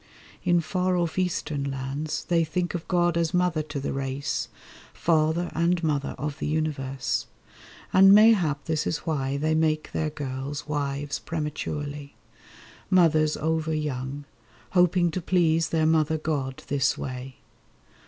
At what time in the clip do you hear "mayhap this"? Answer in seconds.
8.11-8.87